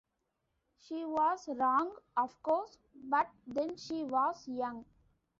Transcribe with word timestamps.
She 0.79 1.05
was 1.05 1.47
wrong, 1.47 1.95
of 2.17 2.41
course, 2.41 2.75
but 2.95 3.29
then 3.45 3.77
she 3.77 4.01
was 4.03 4.47
young. 4.47 4.83